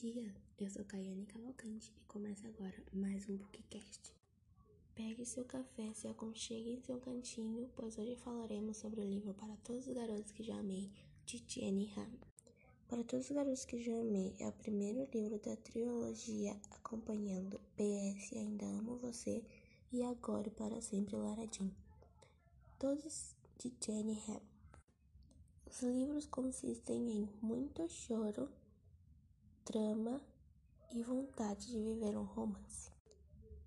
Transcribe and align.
dia, 0.00 0.34
eu 0.58 0.70
sou 0.70 0.82
Caiane 0.86 1.26
Cavalcante 1.26 1.92
e 1.94 2.04
começa 2.06 2.48
agora 2.48 2.82
mais 2.90 3.28
um 3.28 3.36
Bookcast. 3.36 4.14
Pegue 4.94 5.26
seu 5.26 5.44
café, 5.44 5.92
se 5.92 6.08
aconchegue 6.08 6.70
em 6.70 6.80
seu 6.80 6.98
cantinho, 6.98 7.68
pois 7.76 7.98
hoje 7.98 8.16
falaremos 8.16 8.78
sobre 8.78 9.02
o 9.02 9.04
livro 9.04 9.34
Para 9.34 9.54
Todos 9.58 9.86
os 9.86 9.94
Garotos 9.94 10.32
que 10.32 10.42
Já 10.42 10.58
Amei, 10.58 10.90
de 11.26 11.44
Jenny 11.46 11.92
Han. 11.98 12.08
Para 12.88 13.04
Todos 13.04 13.28
os 13.28 13.36
Garotos 13.36 13.66
que 13.66 13.82
Já 13.82 13.92
Amei 14.00 14.34
é 14.40 14.48
o 14.48 14.52
primeiro 14.52 15.06
livro 15.12 15.38
da 15.38 15.54
trilogia 15.56 16.58
acompanhando 16.70 17.60
PS 17.76 18.32
Ainda 18.32 18.64
Amo 18.64 18.96
Você 18.96 19.44
e 19.92 20.02
Agora 20.02 20.48
e 20.48 20.50
Para 20.50 20.80
Sempre 20.80 21.16
Lara 21.16 21.46
Jean. 21.46 21.70
Todos 22.78 23.34
de 23.58 23.70
Jenny 23.78 24.18
Han. 24.26 24.40
Os 25.66 25.82
livros 25.82 26.24
consistem 26.24 27.10
em 27.10 27.28
muito 27.42 27.86
choro, 27.86 28.48
drama 29.64 30.20
e 30.92 31.02
vontade 31.02 31.66
de 31.66 31.78
viver 31.78 32.16
um 32.16 32.24
romance. 32.24 32.90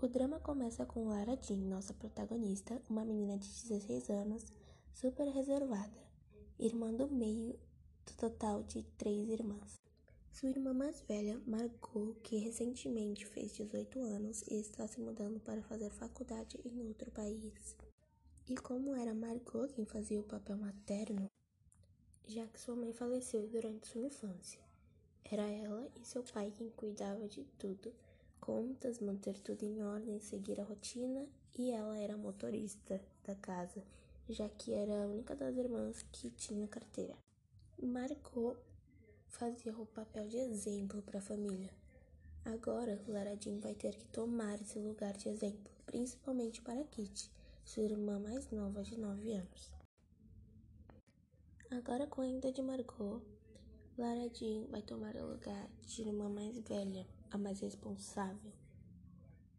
O 0.00 0.08
drama 0.08 0.40
começa 0.40 0.86
com 0.86 1.08
Lara 1.08 1.36
Jean, 1.42 1.58
nossa 1.58 1.92
protagonista, 1.92 2.80
uma 2.88 3.04
menina 3.04 3.36
de 3.36 3.46
16 3.46 4.08
anos, 4.08 4.46
super 4.94 5.28
reservada, 5.28 6.00
irmã 6.58 6.92
do 6.94 7.08
meio 7.08 7.58
do 8.06 8.14
total 8.16 8.62
de 8.62 8.82
três 8.96 9.28
irmãs. 9.28 9.78
Sua 10.32 10.48
irmã 10.48 10.72
mais 10.72 11.02
velha, 11.02 11.38
Margot, 11.46 12.14
que 12.22 12.38
recentemente 12.38 13.26
fez 13.26 13.52
18 13.52 14.00
anos 14.00 14.42
e 14.48 14.54
está 14.54 14.86
se 14.86 15.00
mudando 15.00 15.40
para 15.40 15.62
fazer 15.62 15.90
faculdade 15.90 16.58
em 16.64 16.86
outro 16.86 17.10
país. 17.10 17.76
E 18.48 18.56
como 18.56 18.94
era 18.94 19.12
Margot 19.12 19.68
quem 19.68 19.84
fazia 19.84 20.20
o 20.20 20.24
papel 20.24 20.56
materno, 20.56 21.30
já 22.26 22.46
que 22.46 22.60
sua 22.60 22.76
mãe 22.76 22.92
faleceu 22.92 23.46
durante 23.48 23.88
sua 23.88 24.02
infância. 24.02 24.69
Era 25.24 25.42
ela 25.42 25.88
e 26.00 26.04
seu 26.04 26.22
pai 26.22 26.52
quem 26.56 26.70
cuidava 26.70 27.26
de 27.28 27.44
tudo, 27.58 27.92
contas, 28.40 28.98
manter 29.00 29.38
tudo 29.40 29.64
em 29.64 29.82
ordem, 29.82 30.18
seguir 30.20 30.60
a 30.60 30.64
rotina, 30.64 31.26
e 31.58 31.70
ela 31.70 31.98
era 31.98 32.16
motorista 32.16 33.00
da 33.24 33.34
casa, 33.34 33.82
já 34.28 34.48
que 34.48 34.72
era 34.72 35.02
a 35.02 35.06
única 35.06 35.34
das 35.34 35.56
irmãs 35.56 36.04
que 36.12 36.30
tinha 36.30 36.66
carteira. 36.66 37.16
Margot 37.82 38.56
fazia 39.28 39.72
o 39.76 39.86
papel 39.86 40.28
de 40.28 40.36
exemplo 40.36 41.02
para 41.02 41.18
a 41.18 41.22
família. 41.22 41.70
Agora, 42.44 43.00
Lara 43.06 43.36
Jean 43.36 43.58
vai 43.58 43.74
ter 43.74 43.94
que 43.94 44.06
tomar 44.06 44.60
esse 44.60 44.78
lugar 44.78 45.14
de 45.16 45.28
exemplo, 45.28 45.70
principalmente 45.84 46.60
para 46.62 46.84
Kitty, 46.84 47.30
sua 47.64 47.82
irmã 47.82 48.18
mais 48.18 48.50
nova 48.50 48.82
de 48.82 48.98
9 48.98 49.32
anos. 49.34 49.72
Agora 51.70 52.06
com 52.06 52.22
a 52.22 52.26
ida 52.26 52.50
de 52.50 52.62
Margot, 52.62 53.22
Lara 54.00 54.30
Jean 54.32 54.64
vai 54.70 54.80
tomar 54.80 55.14
o 55.14 55.32
lugar 55.32 55.68
de 55.86 56.00
irmã 56.00 56.26
mais 56.30 56.58
velha, 56.60 57.06
a 57.30 57.36
mais 57.36 57.60
responsável. 57.60 58.50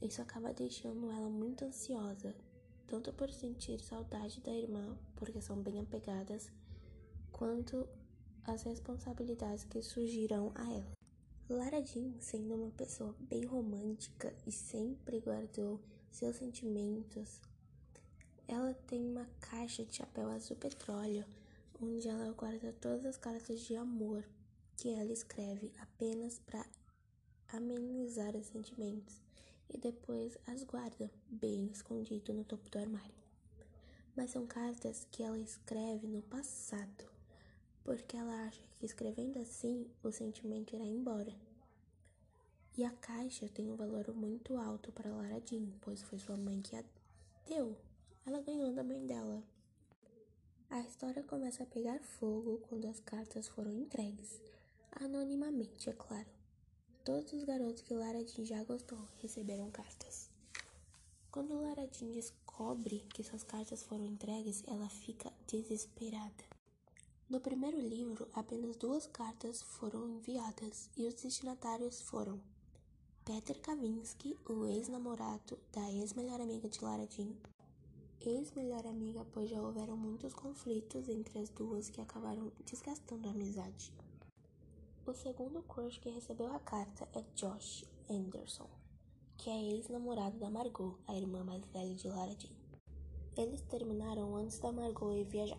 Isso 0.00 0.22
acaba 0.22 0.54
deixando 0.54 1.10
ela 1.10 1.28
muito 1.28 1.66
ansiosa, 1.66 2.34
tanto 2.86 3.12
por 3.12 3.30
sentir 3.30 3.78
saudade 3.80 4.40
da 4.40 4.50
irmã, 4.50 4.96
porque 5.16 5.38
são 5.42 5.60
bem 5.60 5.80
apegadas, 5.80 6.50
quanto 7.30 7.86
as 8.44 8.62
responsabilidades 8.62 9.64
que 9.64 9.82
surgirão 9.82 10.50
a 10.54 10.64
ela. 10.64 10.92
Lara 11.50 11.84
Jean, 11.84 12.14
sendo 12.18 12.54
uma 12.54 12.70
pessoa 12.70 13.14
bem 13.20 13.44
romântica 13.44 14.34
e 14.46 14.50
sempre 14.50 15.20
guardou 15.20 15.78
seus 16.10 16.36
sentimentos, 16.36 17.38
ela 18.48 18.72
tem 18.86 19.06
uma 19.06 19.26
caixa 19.40 19.84
de 19.84 19.96
chapéu 19.96 20.30
azul 20.30 20.56
petróleo 20.56 21.26
onde 21.82 22.08
ela 22.08 22.32
guarda 22.32 22.72
todas 22.80 23.04
as 23.04 23.16
cartas 23.16 23.60
de 23.60 23.74
amor 23.74 24.24
que 24.76 24.88
ela 24.88 25.12
escreve 25.12 25.72
apenas 25.80 26.38
para 26.38 26.64
amenizar 27.48 28.36
os 28.36 28.46
sentimentos 28.46 29.20
e 29.68 29.76
depois 29.76 30.38
as 30.46 30.62
guarda 30.62 31.10
bem 31.28 31.66
escondido 31.66 32.32
no 32.32 32.44
topo 32.44 32.70
do 32.70 32.78
armário. 32.78 33.22
Mas 34.14 34.30
são 34.30 34.46
cartas 34.46 35.06
que 35.10 35.22
ela 35.22 35.38
escreve 35.38 36.06
no 36.06 36.22
passado, 36.22 37.04
porque 37.82 38.16
ela 38.16 38.46
acha 38.46 38.62
que 38.78 38.86
escrevendo 38.86 39.38
assim 39.38 39.86
o 40.04 40.12
sentimento 40.12 40.76
irá 40.76 40.84
embora. 40.84 41.34
E 42.76 42.84
a 42.84 42.90
caixa 42.90 43.48
tem 43.48 43.70
um 43.70 43.76
valor 43.76 44.14
muito 44.14 44.56
alto 44.56 44.92
para 44.92 45.10
Lara 45.10 45.42
Jean, 45.44 45.66
pois 45.80 46.00
foi 46.02 46.18
sua 46.18 46.36
mãe 46.36 46.60
que 46.62 46.76
a 46.76 46.84
deu. 47.46 47.76
Ela 48.24 48.40
ganhou 48.40 48.72
da 48.72 48.84
mãe 48.84 49.04
dela. 49.04 49.42
A 50.72 50.80
história 50.80 51.22
começa 51.22 51.62
a 51.62 51.66
pegar 51.66 52.00
fogo 52.00 52.58
quando 52.66 52.86
as 52.88 52.98
cartas 52.98 53.46
foram 53.46 53.70
entregues, 53.74 54.40
anonimamente, 54.92 55.90
é 55.90 55.92
claro. 55.92 56.26
Todos 57.04 57.30
os 57.34 57.44
garotos 57.44 57.82
que 57.82 57.92
Lara 57.92 58.24
Jean 58.24 58.46
já 58.46 58.64
gostou 58.64 58.98
receberam 59.18 59.70
cartas. 59.70 60.30
Quando 61.30 61.60
Lara 61.60 61.86
Jean 61.92 62.10
descobre 62.12 63.04
que 63.12 63.22
suas 63.22 63.42
cartas 63.44 63.82
foram 63.82 64.06
entregues, 64.06 64.64
ela 64.66 64.88
fica 64.88 65.30
desesperada. 65.46 66.42
No 67.28 67.38
primeiro 67.38 67.78
livro, 67.78 68.26
apenas 68.32 68.74
duas 68.74 69.06
cartas 69.06 69.60
foram 69.60 70.08
enviadas 70.08 70.88
e 70.96 71.06
os 71.06 71.12
destinatários 71.12 72.00
foram 72.00 72.40
Peter 73.26 73.60
Kavinsky, 73.60 74.38
o 74.48 74.64
ex-namorado 74.64 75.58
da 75.70 75.92
ex-melhor 75.92 76.40
amiga 76.40 76.66
de 76.66 76.82
Lara 76.82 77.06
Jean, 77.10 77.36
ex-melhor 78.30 78.86
amiga, 78.86 79.26
pois 79.32 79.50
já 79.50 79.60
houveram 79.60 79.96
muitos 79.96 80.34
conflitos 80.34 81.08
entre 81.08 81.38
as 81.38 81.48
duas 81.50 81.88
que 81.88 82.00
acabaram 82.00 82.52
desgastando 82.64 83.28
a 83.28 83.32
amizade. 83.32 83.92
O 85.06 85.12
segundo 85.12 85.62
crush 85.62 85.98
que 85.98 86.10
recebeu 86.10 86.54
a 86.54 86.60
carta 86.60 87.08
é 87.12 87.22
Josh 87.34 87.84
Anderson, 88.08 88.68
que 89.36 89.50
é 89.50 89.62
ex-namorado 89.72 90.38
da 90.38 90.48
Margot, 90.48 90.98
a 91.08 91.14
irmã 91.16 91.42
mais 91.42 91.64
velha 91.66 91.94
de 91.94 92.06
Lara 92.08 92.34
Jean. 92.38 92.54
Eles 93.36 93.62
terminaram 93.62 94.36
antes 94.36 94.58
da 94.58 94.70
Margot 94.70 95.12
ir 95.12 95.24
viajar. 95.24 95.58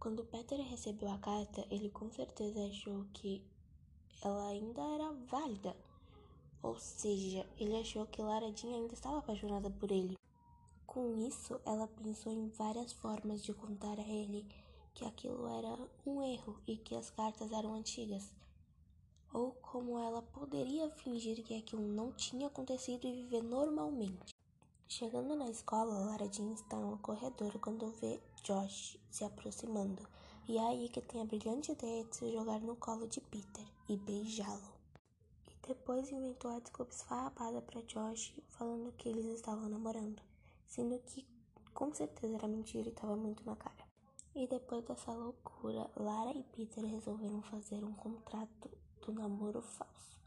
Quando 0.00 0.24
Peter 0.24 0.60
recebeu 0.60 1.08
a 1.08 1.18
carta, 1.18 1.64
ele 1.70 1.90
com 1.90 2.10
certeza 2.10 2.66
achou 2.66 3.04
que 3.12 3.42
ela 4.22 4.48
ainda 4.48 4.82
era 4.82 5.12
válida. 5.30 5.76
Ou 6.62 6.78
seja, 6.78 7.46
ele 7.58 7.76
achou 7.76 8.06
que 8.06 8.22
Lara 8.22 8.50
Jean 8.52 8.74
ainda 8.74 8.94
estava 8.94 9.18
apaixonada 9.18 9.70
por 9.70 9.90
ele. 9.90 10.16
Com 10.94 11.18
isso, 11.26 11.60
ela 11.66 11.88
pensou 11.88 12.30
em 12.30 12.46
várias 12.50 12.92
formas 12.92 13.42
de 13.42 13.52
contar 13.52 13.98
a 13.98 14.08
ele 14.08 14.46
que 14.94 15.04
aquilo 15.04 15.48
era 15.48 15.76
um 16.06 16.22
erro 16.22 16.56
e 16.68 16.76
que 16.76 16.94
as 16.94 17.10
cartas 17.10 17.50
eram 17.50 17.74
antigas, 17.74 18.32
ou 19.32 19.50
como 19.54 19.98
ela 19.98 20.22
poderia 20.22 20.88
fingir 20.88 21.42
que 21.42 21.58
aquilo 21.58 21.82
não 21.82 22.12
tinha 22.12 22.46
acontecido 22.46 23.08
e 23.08 23.24
viver 23.24 23.42
normalmente. 23.42 24.32
Chegando 24.86 25.34
na 25.34 25.50
escola, 25.50 25.98
Lara 25.98 26.30
Jean 26.30 26.52
está 26.52 26.76
no 26.76 26.96
corredor 26.98 27.58
quando 27.58 27.90
vê 28.00 28.20
Josh 28.44 28.96
se 29.10 29.24
aproximando, 29.24 30.08
e 30.46 30.58
é 30.58 30.64
aí 30.64 30.88
que 30.88 31.00
tem 31.00 31.22
a 31.22 31.24
brilhante 31.24 31.72
ideia 31.72 32.04
de 32.04 32.14
se 32.14 32.30
jogar 32.30 32.60
no 32.60 32.76
colo 32.76 33.08
de 33.08 33.20
Peter 33.20 33.66
e 33.88 33.96
beijá-lo. 33.96 34.72
E 35.48 35.66
depois 35.66 36.12
inventou 36.12 36.52
a 36.52 36.60
desculpa 36.60 36.94
esfarrapada 36.94 37.60
para 37.62 37.82
Josh, 37.82 38.32
falando 38.50 38.92
que 38.92 39.08
eles 39.08 39.26
estavam 39.26 39.68
namorando 39.68 40.22
sendo 40.74 40.98
que 40.98 41.24
com 41.72 41.94
certeza 41.94 42.34
era 42.34 42.48
mentira 42.48 42.88
e 42.88 42.92
estava 42.92 43.14
muito 43.14 43.44
na 43.46 43.54
cara. 43.54 43.84
E 44.34 44.48
depois 44.48 44.84
dessa 44.84 45.12
loucura, 45.12 45.88
Lara 45.94 46.36
e 46.36 46.42
Peter 46.42 46.84
resolveram 46.84 47.40
fazer 47.42 47.84
um 47.84 47.92
contrato 47.94 48.68
do 49.00 49.12
namoro 49.12 49.62
falso, 49.62 50.20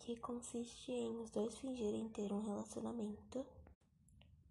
que 0.00 0.16
consiste 0.16 0.90
em 0.90 1.20
os 1.20 1.30
dois 1.30 1.56
fingirem 1.56 2.08
ter 2.08 2.32
um 2.32 2.42
relacionamento 2.42 3.46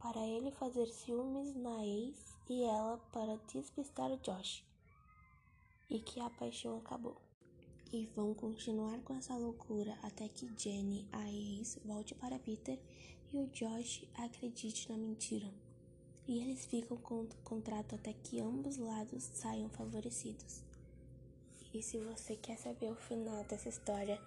para 0.00 0.26
ele 0.26 0.50
fazer 0.50 0.86
ciúmes 0.86 1.54
na 1.54 1.86
ex 1.86 2.16
e 2.48 2.64
ela 2.64 2.98
para 3.12 3.36
despistar 3.52 4.10
Josh, 4.16 4.64
e 5.88 6.00
que 6.00 6.20
a 6.20 6.28
paixão 6.28 6.78
acabou. 6.78 7.29
E 7.92 8.06
vão 8.14 8.32
continuar 8.34 9.00
com 9.00 9.14
essa 9.14 9.36
loucura 9.36 9.98
até 10.02 10.28
que 10.28 10.48
Jenny, 10.56 11.08
a 11.10 11.28
ex, 11.28 11.76
volte 11.84 12.14
para 12.14 12.38
Peter 12.38 12.78
e 13.32 13.36
o 13.36 13.48
Josh 13.48 14.04
acredite 14.14 14.88
na 14.88 14.96
mentira. 14.96 15.52
E 16.28 16.38
eles 16.38 16.64
ficam 16.66 16.96
com 16.96 17.22
o 17.22 17.28
contrato 17.42 17.96
até 17.96 18.12
que 18.12 18.40
ambos 18.40 18.76
lados 18.76 19.24
saiam 19.34 19.68
favorecidos. 19.70 20.62
E 21.74 21.82
se 21.82 21.98
você 21.98 22.36
quer 22.36 22.58
saber 22.58 22.90
o 22.92 22.96
final 22.96 23.42
dessa 23.44 23.68
história, 23.68 24.20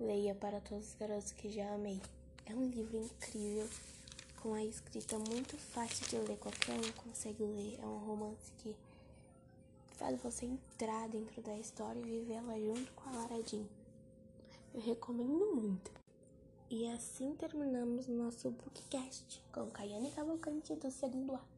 leia 0.00 0.34
para 0.34 0.60
todos 0.60 0.88
os 0.88 0.94
garotos 0.94 1.32
que 1.32 1.50
já 1.50 1.72
amei. 1.72 2.00
É 2.46 2.54
um 2.54 2.68
livro 2.68 2.96
incrível, 2.96 3.68
com 4.42 4.54
a 4.54 4.64
escrita 4.64 5.18
muito 5.18 5.56
fácil 5.56 6.08
de 6.08 6.16
ler, 6.28 6.38
qualquer 6.38 6.74
um 6.74 6.92
consegue 6.92 7.44
ler. 7.44 7.78
É 7.80 7.86
um 7.86 7.98
romance 7.98 8.52
que 8.58 8.74
faz 9.98 10.20
você 10.22 10.46
entrar 10.46 11.08
dentro 11.08 11.42
da 11.42 11.56
história 11.58 11.98
e 11.98 12.20
vivê-la 12.20 12.56
junto 12.58 12.92
com 12.92 13.10
a 13.10 13.12
Lara. 13.12 13.34
Eu 14.72 14.80
recomendo 14.80 15.56
muito. 15.56 15.90
E 16.70 16.88
assim 16.92 17.34
terminamos 17.34 18.06
nosso 18.06 18.50
bookcast 18.50 19.42
com 19.52 19.66
Caiane 19.70 20.12
Cavalcante 20.12 20.74
do 20.76 20.90
segundo 20.90 21.34
ato. 21.34 21.57